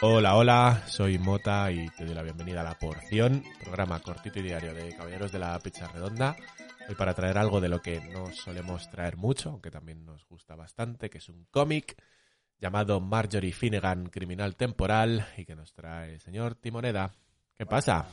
[0.00, 4.42] Hola, hola, soy Mota y te doy la bienvenida a La Porción, programa cortito y
[4.42, 6.36] diario de Caballeros de la Pizza Redonda.
[6.88, 10.54] Hoy para traer algo de lo que no solemos traer mucho, aunque también nos gusta
[10.54, 12.02] bastante, que es un cómic
[12.58, 17.12] llamado Marjorie Finnegan, Criminal Temporal, y que nos trae el señor Timoneda.
[17.56, 18.06] ¿Qué pasa?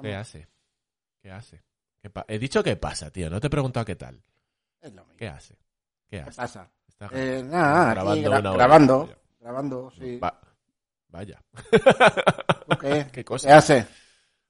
[0.00, 0.48] ¿Qué hace?
[1.20, 1.64] ¿Qué hace?
[2.00, 4.22] ¿Qué He dicho qué pasa, tío, no te he preguntado qué tal.
[4.80, 5.16] Es lo mismo.
[5.16, 5.54] ¿Qué hace?
[6.08, 6.36] ¿Qué ¿Qué hace?
[6.36, 6.70] pasa?
[6.98, 8.58] Está Eh, nada, aquí grabando gra- una hora.
[8.58, 10.18] grabando, grabando, sí.
[10.18, 10.40] Va-
[11.08, 11.42] Vaya.
[12.68, 13.06] ¿Tú qué?
[13.12, 13.48] Qué cosa.
[13.48, 13.86] ¿Qué hace?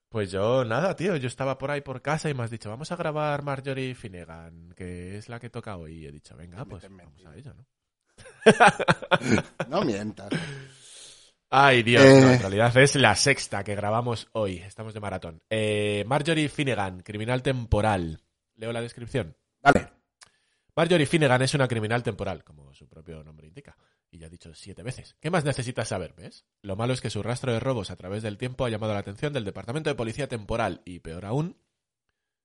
[0.09, 2.91] Pues yo, nada, tío, yo estaba por ahí por casa y me has dicho, vamos
[2.93, 6.05] a grabar Marjorie Finnegan, que es la que toca hoy.
[6.05, 7.67] Y he dicho, venga, pues vamos a ello, ¿no?
[9.69, 10.31] No mientas.
[11.51, 12.21] Ay, Dios, Eh.
[12.23, 14.59] no, en realidad es la sexta que grabamos hoy.
[14.59, 15.43] Estamos de maratón.
[15.51, 18.21] Eh, Marjorie Finnegan, criminal temporal.
[18.55, 19.37] Leo la descripción.
[20.77, 23.77] Marjorie Finnegan es una criminal temporal, como su propio nombre indica.
[24.11, 25.17] Y ya he dicho siete veces.
[25.21, 26.45] ¿Qué más necesitas saber, ves?
[26.63, 29.01] Lo malo es que su rastro de robos a través del tiempo ha llamado la
[29.01, 31.57] atención del Departamento de Policía Temporal y, peor aún,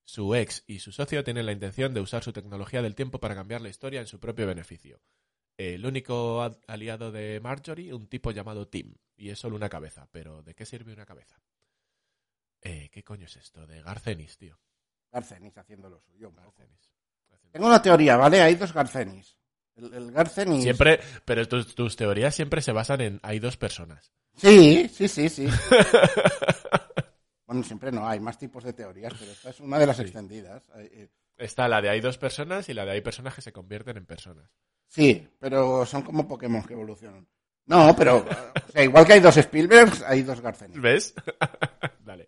[0.04, 3.36] su ex y su socio tienen la intención de usar su tecnología del tiempo para
[3.36, 5.02] cambiar la historia en su propio beneficio.
[5.58, 10.08] El único ad- aliado de Marjorie, un tipo llamado Tim, y es solo una cabeza.
[10.12, 11.40] Pero ¿de qué sirve una cabeza?
[12.62, 13.68] Eh, ¿Qué coño es esto?
[13.68, 14.58] De Garcenis, tío.
[15.12, 16.32] Garcenis haciendo lo suyo.
[16.32, 16.90] Garcenis.
[17.52, 18.42] Tengo una teoría, ¿vale?
[18.42, 19.38] Hay dos Garcenis.
[19.76, 20.64] El, el Garcenis...
[20.64, 24.12] Siempre, pero tus, tus teorías siempre se basan en hay dos personas.
[24.36, 25.48] Sí, sí, sí, sí.
[27.46, 30.04] bueno, siempre no, hay más tipos de teorías, pero esta es una de las Sí.
[30.04, 30.64] extendidas.
[30.78, 33.98] Eh, Está la de hay dos personas y la de hay personas que se convierten
[33.98, 34.48] en personas.
[34.88, 37.28] Sí, pero son como Pokémon que evolucionan.
[37.66, 38.18] No, pero...
[38.18, 40.80] o sea, igual que hay dos Spielbergs, hay dos Garcenis.
[40.80, 41.14] ¿Ves?
[42.06, 42.28] Dale.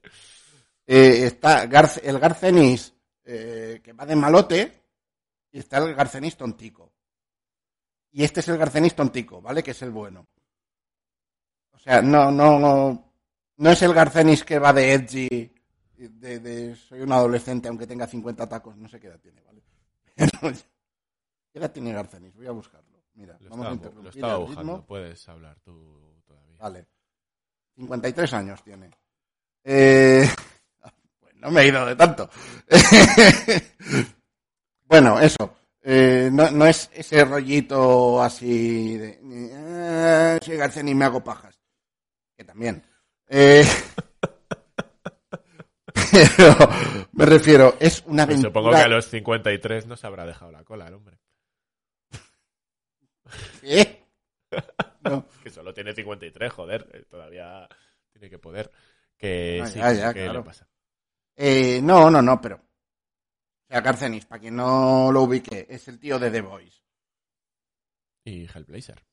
[0.87, 2.93] Eh, está Garce- el Garcenis
[3.25, 4.82] eh, que va de malote
[5.53, 6.91] y está el Garcenis tontico.
[8.11, 9.63] Y este es el Garcenis tontico, ¿vale?
[9.63, 10.27] Que es el bueno.
[11.71, 13.13] O sea, no, no, no,
[13.57, 15.53] no es el Garcenis que va de edgy,
[15.95, 19.61] de, de soy un adolescente aunque tenga 50 tacos, no sé qué edad tiene, ¿vale?
[21.51, 22.35] ¿Qué edad tiene Garcenis?
[22.35, 23.03] Voy a buscarlo.
[23.13, 24.85] Mira, Lo vamos a estaba, lo interrumpir estaba buscando.
[24.85, 26.57] Puedes hablar tú todavía.
[26.59, 26.87] Vale.
[27.75, 28.89] 53 años tiene.
[29.63, 30.27] Eh,
[31.19, 32.27] pues no me he ido de tanto.
[34.93, 35.55] bueno, eso.
[35.81, 39.19] Eh, no, no es ese rollito así de...
[39.23, 41.59] Eh, soy García y me hago pajas.
[42.37, 42.83] Que también.
[43.27, 43.63] Eh,
[46.37, 46.55] pero
[47.13, 48.49] me refiero, es una Pues aventura...
[48.49, 51.17] supongo que a los 53 no se habrá dejado la cola el hombre.
[53.61, 54.03] ¿Qué?
[55.03, 55.25] No.
[55.43, 56.87] Que solo tiene 53, joder.
[56.93, 57.67] eh, Todavía
[58.13, 58.71] tiene que poder.
[59.17, 60.39] Que Ah, sí, ya, ya, ¿qué claro.
[60.39, 60.65] le pasa?
[61.35, 62.61] Eh, no, no, no, pero...
[63.81, 66.81] Garcenis, para quien no lo ubique, es el tío de The Voice.
[68.25, 69.03] Y Hellblazer.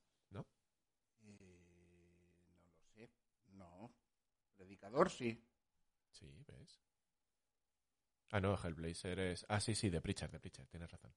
[1.22, 3.10] Eh, no lo sé.
[3.52, 3.90] No.
[4.56, 5.42] Predicador, sí.
[6.10, 6.80] Sí, ¿ves?
[8.30, 9.46] Ah, no, Hellblazer es...
[9.48, 11.12] Ah, sí, sí, de Preacher, de Preacher, tienes razón.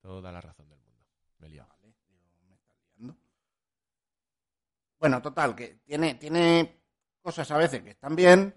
[0.00, 1.04] Toda la razón del mundo.
[1.38, 1.68] Me he liado.
[1.68, 3.16] Vale, digo, me está liando.
[4.98, 6.82] Bueno, total, que tiene, tiene
[7.20, 8.54] cosas a veces que están bien,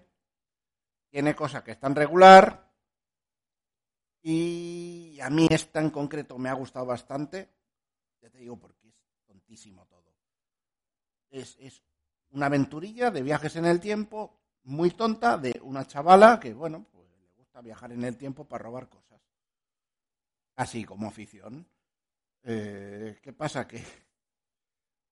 [1.10, 2.69] tiene cosas que están regular,
[4.22, 7.48] y a mí esta en concreto me ha gustado bastante.
[8.20, 8.94] Ya te digo porque es
[9.26, 10.14] tontísimo todo.
[11.30, 11.82] Es, es
[12.30, 17.08] una aventurilla de viajes en el tiempo muy tonta de una chavala que, bueno, pues
[17.18, 19.20] le gusta viajar en el tiempo para robar cosas.
[20.56, 21.66] Así como afición.
[22.42, 23.66] Eh, ¿Qué pasa?
[23.66, 23.82] Que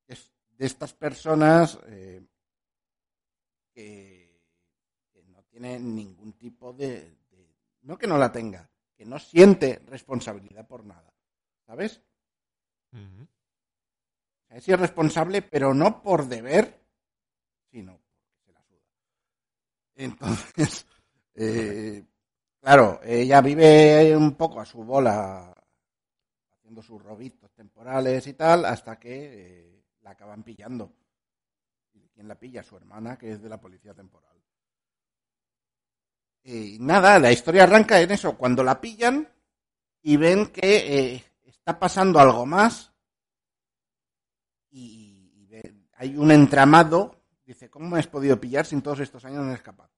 [0.07, 2.21] es de estas personas eh,
[3.73, 4.41] que,
[5.29, 8.68] no tienen ningún tipo de, de- No que no la tenga,
[8.99, 11.15] que no siente responsabilidad por nada.
[11.65, 12.03] ¿Sabes?
[14.49, 16.83] Es irresponsable, pero no por deber,
[17.71, 18.81] sino porque se la suda.
[19.95, 20.87] Entonces,
[21.35, 22.05] eh,
[22.61, 25.55] claro, ella vive un poco a su bola,
[26.51, 30.93] haciendo sus robitos temporales y tal, hasta que eh, la acaban pillando.
[31.95, 32.65] ¿Y quién la pilla?
[32.65, 34.38] Su hermana, que es de la policía temporal.
[36.45, 39.29] Nada, la historia arranca en eso, cuando la pillan
[40.03, 42.93] y ven que eh, está pasando algo más
[44.71, 45.19] y,
[45.99, 47.17] hay un entramado.
[47.45, 49.91] Dice, ¿cómo me has podido pillar sin todos estos años en escapar?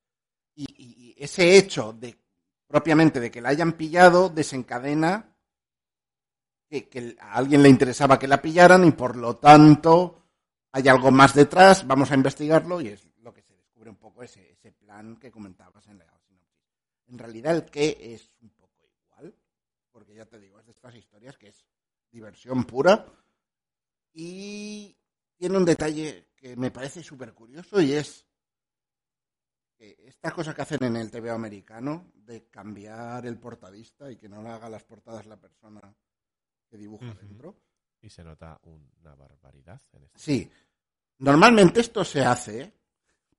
[0.55, 2.17] Y, y- ese hecho de
[2.67, 5.37] propiamente de que la hayan pillado desencadena
[6.69, 10.23] que, a alguien le interesaba que la pillaran y por lo tanto
[10.73, 14.23] hay algo más detrás, vamos a investigarlo y es lo que se descubre un poco
[14.23, 16.20] ese, ese plan que comentabas en la.
[17.11, 19.35] En realidad el qué es un poco igual,
[19.91, 21.67] porque ya te digo, es de estas historias que es
[22.11, 23.07] diversión pura
[24.13, 24.97] y
[25.37, 28.27] tiene un detalle que me parece súper curioso y es
[29.77, 34.29] que esta cosa que hacen en el TV americano de cambiar el portadista y que
[34.29, 35.81] no le haga las portadas la persona
[36.69, 37.57] que dibuja dentro.
[38.03, 40.19] Y se nota una barbaridad en este.
[40.19, 40.51] Sí,
[41.19, 42.80] normalmente esto se hace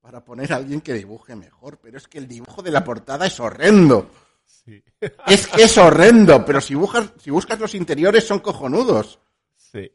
[0.01, 3.27] para poner a alguien que dibuje mejor, pero es que el dibujo de la portada
[3.27, 4.09] es horrendo.
[4.45, 4.83] Sí.
[5.27, 9.19] Es que es horrendo, pero si, buscas, si buscas los interiores son cojonudos.
[9.55, 9.91] Sí.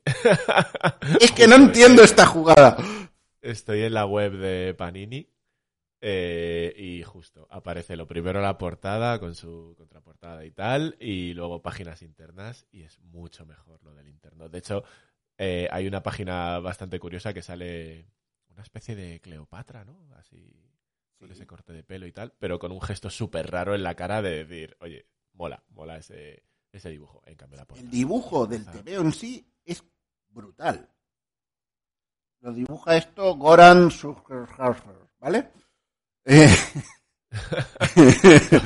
[1.21, 2.77] Es que no entiendo esta jugada.
[3.43, 5.29] Estoy en la web de Panini
[6.01, 11.63] eh, y justo aparece lo primero la portada con su contraportada y tal, y luego
[11.63, 14.49] páginas internas y es mucho mejor lo del interno.
[14.49, 14.85] De hecho,
[15.39, 18.07] eh, hay una página bastante curiosa que sale
[18.57, 20.09] una especie de Cleopatra, ¿no?
[20.17, 20.63] Así
[21.19, 23.95] con ese corte de pelo y tal, pero con un gesto súper raro en la
[23.95, 26.43] cara de decir, oye, mola, mola ese,
[26.73, 27.23] ese dibujo.
[27.27, 27.85] En cambio, la portada.
[27.87, 29.83] El dibujo del TVO en sí es
[30.29, 30.91] brutal.
[32.41, 35.51] Lo dibuja esto Goran Sucherharfer, ¿vale?
[36.25, 36.49] Eh,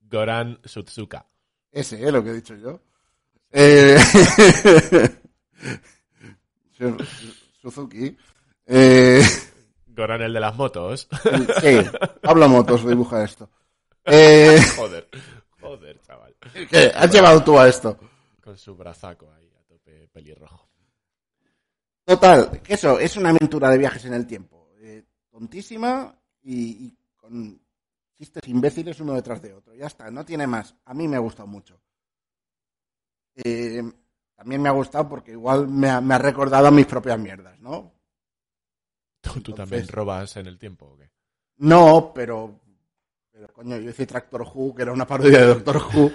[0.00, 1.26] Goran Sutsuka.
[1.70, 2.80] ese es lo que he dicho yo.
[3.50, 3.96] Eh,
[6.72, 6.98] Su-
[7.60, 8.16] Suzuki.
[8.66, 9.22] Eh,
[9.88, 11.08] Goran el de las motos.
[11.62, 11.78] sí,
[12.22, 13.48] Pablo Motos dibuja esto.
[14.08, 15.08] Eh, Joder,
[15.60, 16.36] joder, chaval.
[16.70, 16.92] ¿Qué?
[16.94, 17.98] ¿Has llevado tú a esto?
[18.40, 20.68] Con su brazaco ahí a tope pelirrojo.
[22.04, 24.68] Total, que eso es una aventura de viajes en el tiempo.
[24.78, 27.60] eh, tontísima y, y con
[28.16, 29.74] chistes imbéciles uno detrás de otro.
[29.74, 30.76] Ya está, no tiene más.
[30.84, 31.80] A mí me ha gustado mucho.
[33.34, 33.82] Eh,
[34.36, 37.58] también me ha gustado porque igual me ha, me ha recordado a mis propias mierdas,
[37.58, 37.92] ¿no?
[39.42, 41.10] ¿Tú, también robas en el tiempo o qué?
[41.58, 42.60] No, pero,
[43.30, 46.12] pero coño, yo hice Tractor Who, que era una parodia de Doctor Who,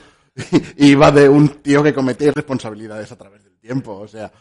[0.77, 3.97] y iba de un tío que cometía irresponsabilidades a través del tiempo.
[3.97, 4.31] O sea,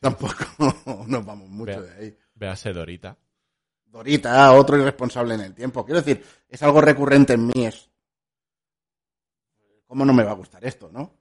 [0.00, 0.34] tampoco
[1.06, 2.18] nos vamos mucho de ahí.
[2.34, 3.16] Véase Dorita.
[3.84, 5.84] Dorita, otro irresponsable en el tiempo.
[5.84, 7.66] Quiero decir, es algo recurrente en mí.
[7.66, 7.90] Es...
[9.86, 11.18] ¿Cómo no me va a gustar esto, no?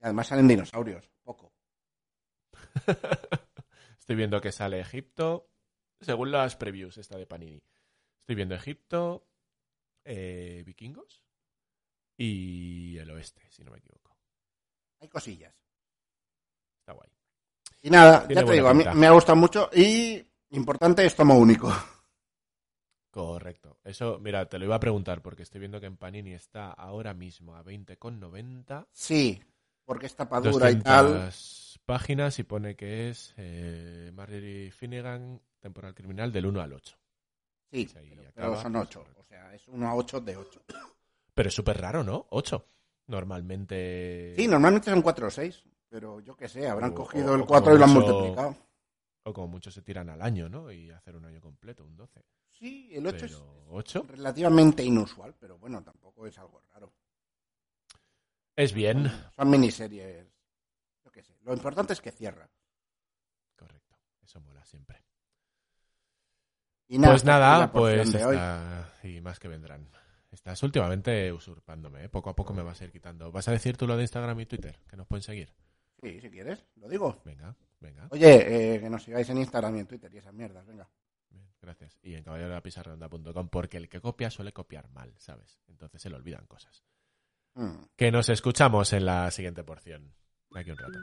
[0.00, 1.52] Y además salen dinosaurios, poco.
[3.98, 5.51] Estoy viendo que sale Egipto,
[6.02, 7.62] según las previews esta de Panini.
[8.20, 9.26] Estoy viendo Egipto,
[10.04, 11.22] eh, vikingos
[12.16, 14.16] y el oeste, si no me equivoco.
[15.00, 15.54] Hay cosillas.
[16.80, 17.10] Está guay.
[17.82, 21.16] Y nada, Tiene ya te digo, a mí me ha gustado mucho y importante es
[21.16, 21.72] tomo único.
[23.10, 23.78] Correcto.
[23.84, 27.12] Eso, mira, te lo iba a preguntar porque estoy viendo que en Panini está ahora
[27.12, 28.86] mismo a 20,90.
[28.90, 29.42] Sí,
[29.84, 31.06] porque es tapadura y tal.
[31.06, 36.98] 200 páginas y pone que es eh, Marjorie Finnegan, temporal criminal del 1 al 8.
[37.70, 38.98] Sí, pero, acaba, pero son pues, 8.
[39.00, 39.20] correcto.
[39.20, 40.62] O sea, es 1 a 8 de 8.
[41.34, 42.26] Pero es súper raro, ¿no?
[42.28, 42.66] 8.
[43.06, 44.34] Normalmente...
[44.36, 45.64] Sí, normalmente son 4 o 6.
[45.88, 47.90] Pero yo qué sé, habrán O- cogido o- el o 4 como y lo han
[47.94, 48.56] mucho- multiplicado.
[49.24, 50.70] O como muchos se tiran al año, ¿no?
[50.72, 52.20] Y hacer un año completo, un 12.
[52.50, 56.92] Sí, el 8 es Pero 8 relativamente inusual, pero bueno, tampoco es algo raro.
[58.56, 59.10] Es bien.
[59.36, 60.26] Son miniseries.
[61.04, 61.36] Yo qué sé.
[61.42, 62.48] Lo importante es que cierra.
[63.56, 63.96] Correcto.
[64.22, 65.02] Eso mola siempre.
[66.88, 68.92] Y nada, pues nada, pues está...
[69.02, 69.88] Y más que vendrán.
[70.30, 72.08] Estás últimamente usurpándome, ¿eh?
[72.08, 73.30] Poco a poco me vas a ir quitando.
[73.30, 74.78] ¿Vas a decir tú lo de Instagram y Twitter?
[74.88, 75.52] Que nos pueden seguir.
[76.02, 77.22] Sí, si quieres, lo digo.
[77.24, 78.08] Venga, venga.
[78.10, 80.88] Oye, eh, que nos sigáis en Instagram y en Twitter y esas mierdas, venga.
[81.30, 81.98] Bien, gracias.
[82.02, 85.60] Y en caballerodelaspisarredonda.com porque el que copia suele copiar mal, ¿sabes?
[85.68, 86.82] Entonces se le olvidan cosas.
[87.54, 87.84] Mm.
[87.96, 90.12] Que nos escuchamos en la siguiente porción.
[90.54, 90.98] Aquí un rato.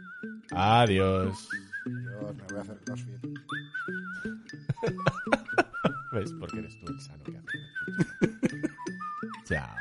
[0.51, 1.49] Adiós.
[1.85, 3.15] Dios, me voy a hacer crossfit.
[6.11, 6.33] ¿Ves?
[6.39, 7.47] Porque eres tú el sano que hace.
[9.45, 9.75] Chao.